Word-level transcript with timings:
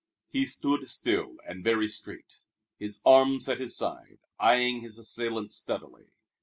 He 0.25 0.47
stood 0.47 0.89
still 0.89 1.35
and 1.47 1.63
very 1.63 1.87
straight, 1.87 2.37
his 2.79 3.01
arms 3.05 3.47
at 3.47 3.59
his 3.59 3.75
sides, 3.77 4.25
eying 4.41 4.81
his 4.81 4.97
assailants 4.97 5.55
steadily. 5.55 6.07